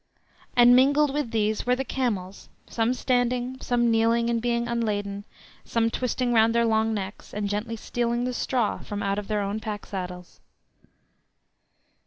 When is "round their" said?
6.33-6.65